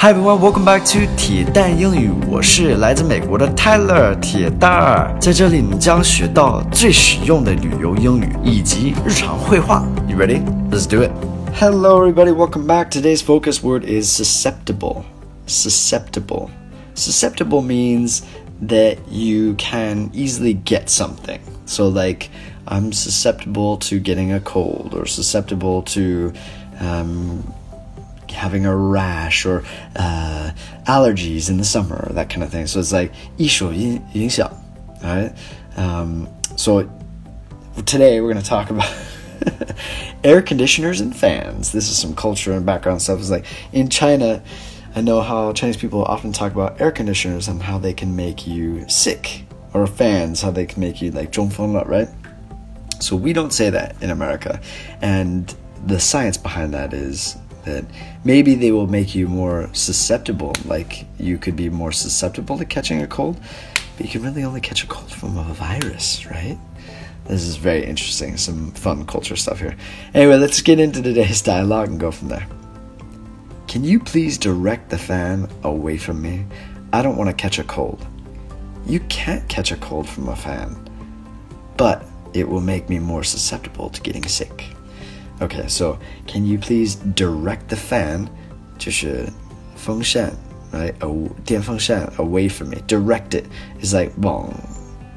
[0.00, 2.08] Hi everyone, welcome back to 铁蛋英语。
[2.28, 9.84] 我是来自美国的 Tyler 铁蛋儿，在这里你将学到最实用的旅游英语以及日常会话。
[10.06, 10.40] You ready?
[10.70, 11.10] Let's do it.
[11.58, 12.90] Hello everybody, welcome back.
[12.92, 15.02] Today's focus word is susceptible.
[15.48, 16.50] Susceptible.
[16.94, 18.20] Susceptible means
[18.68, 21.40] that you can easily get something.
[21.66, 22.28] So like
[22.68, 26.32] I'm susceptible to getting a cold or susceptible to
[26.80, 27.42] um,
[28.29, 29.63] having a rash or
[29.95, 30.51] uh,
[30.87, 32.67] allergies in the summer, that kind of thing.
[32.67, 34.51] So it's like 易受影响,
[35.03, 35.31] right?
[35.77, 36.89] Um, so
[37.85, 38.91] today we're going to talk about
[40.23, 41.71] air conditioners and fans.
[41.71, 43.19] This is some culture and background stuff.
[43.19, 44.41] It's like in China,
[44.95, 48.45] I know how Chinese people often talk about air conditioners and how they can make
[48.47, 52.07] you sick, or fans, how they can make you like 中风了, right?
[52.99, 54.61] So we don't say that in America.
[55.01, 55.53] And
[55.87, 57.35] the science behind that is
[57.68, 57.84] that
[58.24, 60.54] maybe they will make you more susceptible.
[60.64, 63.38] Like you could be more susceptible to catching a cold,
[63.96, 66.58] but you can really only catch a cold from a virus, right?
[67.26, 68.36] This is very interesting.
[68.36, 69.76] Some fun culture stuff here.
[70.14, 72.46] Anyway, let's get into today's dialogue and go from there.
[73.66, 76.46] Can you please direct the fan away from me?
[76.90, 78.06] I don't want to catch a cold.
[78.86, 80.74] You can't catch a cold from a fan,
[81.76, 84.64] but it will make me more susceptible to getting sick.
[85.41, 88.27] Okay, so can you please direct the fan?
[88.77, 89.27] 就是
[89.75, 90.31] 风扇,
[90.71, 90.93] right?
[91.45, 92.77] 电风扇 away from me.
[92.87, 93.45] Direct it
[93.81, 94.53] is like 往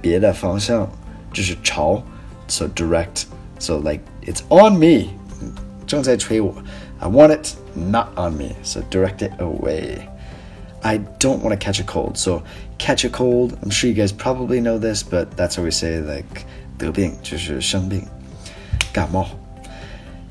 [0.00, 0.88] 别的方向，
[1.32, 2.02] 就是朝.
[2.48, 3.24] So direct.
[3.58, 5.10] So like it's on me.
[5.86, 6.54] 正在吹我.
[7.00, 8.54] I want it not on me.
[8.62, 10.08] So direct it away.
[10.82, 12.16] I don't want to catch a cold.
[12.16, 12.42] So
[12.78, 13.56] catch a cold.
[13.62, 16.44] I'm sure you guys probably know this, but that's how we say like
[16.78, 18.06] 得病就是生病，
[18.92, 19.28] 感冒。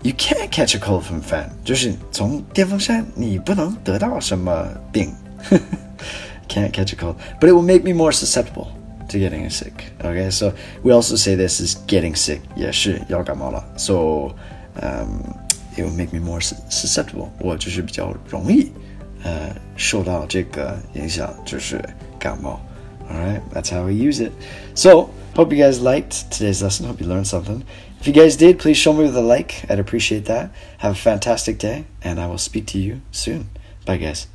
[0.04, 5.14] you can't catch a cold from fan，就是从电风扇你不能得到什么病。
[6.48, 8.68] can't catch a cold, but it will make me more susceptible
[9.10, 9.72] to getting sick.
[10.02, 13.64] Okay, so we also say this is getting sick，也是要感冒了。
[13.78, 14.36] So,
[14.82, 15.22] um,
[15.76, 17.30] it will make me more susceptible.
[17.40, 18.72] 我就是比较容易
[19.24, 21.82] 呃受到这个影响，就是
[22.20, 22.60] 感冒。
[23.10, 24.32] Alright, that's how we use it.
[24.76, 26.88] So, hope you guys liked today's lesson.
[26.88, 27.64] Hope you learned something.
[28.01, 29.69] If you guys did, please show me with a like.
[29.69, 30.53] I'd appreciate that.
[30.79, 33.51] Have a fantastic day, and I will speak to you soon.
[33.85, 34.29] Bye, guys.